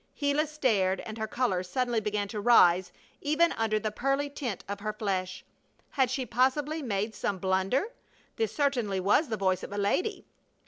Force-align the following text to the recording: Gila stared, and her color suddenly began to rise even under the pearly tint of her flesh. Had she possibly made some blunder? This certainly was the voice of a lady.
Gila 0.15 0.47
stared, 0.47 0.99
and 1.01 1.19
her 1.19 1.27
color 1.27 1.61
suddenly 1.61 1.99
began 1.99 2.27
to 2.29 2.41
rise 2.41 2.91
even 3.21 3.51
under 3.51 3.77
the 3.77 3.91
pearly 3.91 4.31
tint 4.31 4.63
of 4.67 4.79
her 4.79 4.93
flesh. 4.93 5.45
Had 5.91 6.09
she 6.09 6.25
possibly 6.25 6.81
made 6.81 7.13
some 7.13 7.37
blunder? 7.37 7.85
This 8.35 8.51
certainly 8.51 8.99
was 8.99 9.27
the 9.29 9.37
voice 9.37 9.61
of 9.61 9.71
a 9.71 9.77
lady. 9.77 10.25